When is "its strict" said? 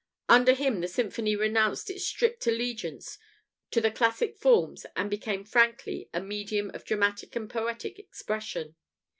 1.91-2.47